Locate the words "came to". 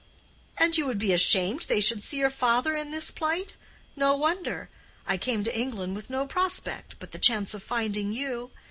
5.17-5.55